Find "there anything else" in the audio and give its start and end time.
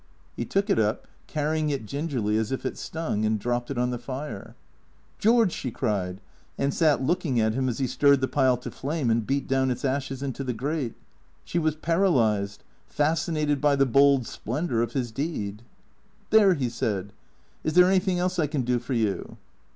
17.73-18.39